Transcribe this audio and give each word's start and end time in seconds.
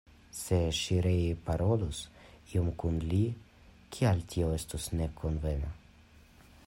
Se 0.35 0.57
ŝi 0.77 0.95
ree 1.05 1.35
parolus 1.49 1.99
iom 2.55 2.71
kun 2.85 2.97
li, 3.11 3.21
kial 3.97 4.25
tio 4.33 4.51
estus 4.59 4.89
ne 5.03 5.11
konvena? 5.21 5.71